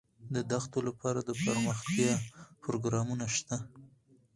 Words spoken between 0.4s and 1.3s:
دښتو لپاره